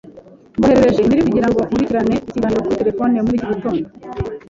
Mboherereje 0.57 0.99
imeri 1.01 1.25
kugirango 1.27 1.59
nkurikirane 1.67 2.15
ikiganiro 2.25 2.61
kuri 2.63 2.79
terefone 2.81 3.15
muri 3.25 3.35
iki 3.37 3.47
gitondo. 3.51 3.85